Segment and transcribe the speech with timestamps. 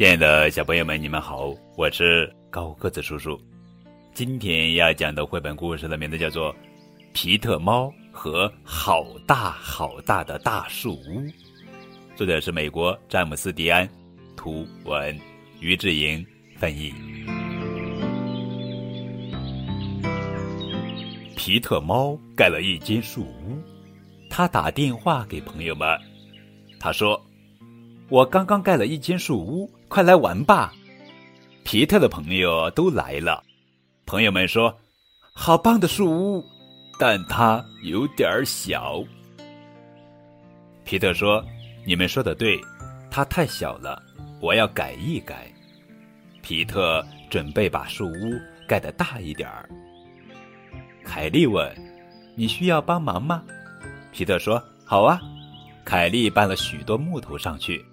[0.00, 3.38] 亲爱的小朋友们，你们好，我是高个子叔叔。
[4.14, 6.54] 今天要讲的绘本故事的名字叫做
[7.12, 11.20] 《皮特猫和好大好大的大树屋》，
[12.16, 13.86] 作者是美国詹姆斯·迪安，
[14.38, 15.14] 图文
[15.60, 16.24] 于志莹
[16.56, 16.94] 翻译。
[21.36, 23.62] 皮特猫盖了一间树屋，
[24.30, 25.86] 他打电话给朋友们，
[26.78, 27.22] 他说
[28.10, 30.72] ：“我刚刚盖了一间树屋。”快来玩吧！
[31.64, 33.42] 皮特的朋友都来了。
[34.06, 34.78] 朋友们说
[35.34, 36.44] ：“好棒的树屋，
[36.96, 39.02] 但它有点小。”
[40.86, 41.44] 皮特说
[41.84, 42.60] ：“你们说的对，
[43.10, 44.00] 它太小了，
[44.40, 45.52] 我要改一改。”
[46.40, 49.68] 皮特准备把树屋盖得大一点儿。
[51.04, 51.68] 凯莉问
[52.38, 53.42] ：“你需要帮忙吗？”
[54.12, 55.20] 皮特说：“好啊。”
[55.84, 57.84] 凯莉搬了许多木头上去。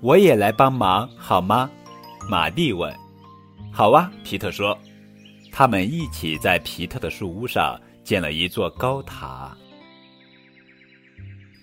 [0.00, 1.70] 我也来帮忙好吗？
[2.28, 2.94] 马蒂问。
[3.72, 4.76] 好啊，皮特说。
[5.52, 9.54] 他们一起在皮特的树屋上建了一座高塔。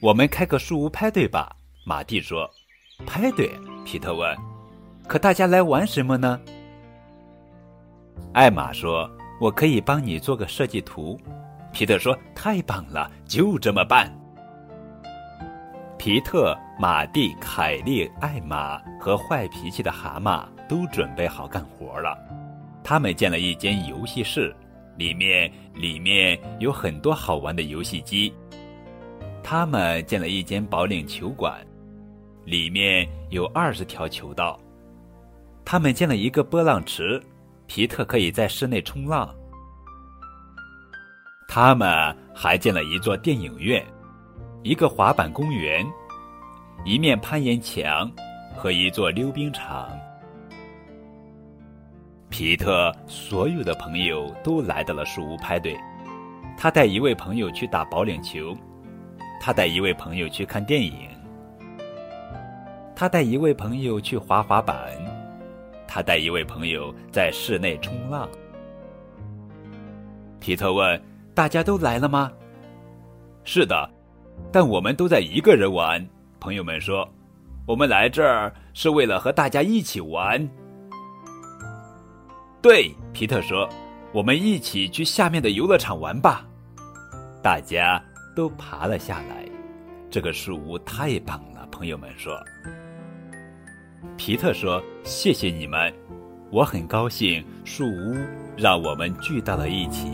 [0.01, 1.55] 我们开个树屋派对吧？
[1.85, 2.49] 马蒂说。
[3.05, 3.49] 派对？
[3.85, 4.35] 皮特问。
[5.07, 6.39] 可大家来玩什么呢？
[8.33, 11.19] 艾玛说：“我可以帮你做个设计图。”
[11.71, 14.13] 皮特说：“太棒了，就这么办。”
[15.97, 22.15] 皮特、马蒂、凯莉、艾玛和坏脾气的蛤蟆都准备好干活了。
[22.83, 24.55] 他们建了一间游戏室，
[24.95, 28.31] 里面里面有很多好玩的游戏机。
[29.43, 31.65] 他们建了一间保龄球馆，
[32.45, 34.59] 里面有二十条球道。
[35.65, 37.21] 他们建了一个波浪池，
[37.65, 39.33] 皮特可以在室内冲浪。
[41.47, 43.83] 他们还建了一座电影院。
[44.63, 45.85] 一个滑板公园，
[46.87, 48.09] 一面攀岩墙
[48.55, 49.89] 和一座溜冰场。
[52.29, 55.77] 皮特所有的朋友都来到了树屋派对。
[56.57, 58.55] 他带一位朋友去打保龄球，
[59.41, 60.93] 他带一位朋友去看电影，
[62.95, 64.77] 他带一位朋友去滑滑板，
[65.89, 68.29] 他带一位朋友在室内冲浪。
[70.39, 70.99] 皮特问
[71.35, 72.31] ：“大家都来了吗
[73.43, 73.89] ？”“是的。”
[74.53, 76.07] 但我们都在一个人玩。
[76.39, 77.07] 朋友们说
[77.65, 80.49] ：“我们来这儿是为了和大家一起玩。”
[82.61, 83.67] 对，皮特说
[84.13, 86.45] ：“我们一起去下面的游乐场玩吧。”
[87.43, 88.03] 大家
[88.35, 89.45] 都爬了下来。
[90.09, 92.39] 这个树屋太棒了，朋友们说。
[94.15, 95.93] 皮特说：“谢谢你们，
[96.51, 98.15] 我很高兴树屋
[98.55, 100.11] 让我们聚到了一起。”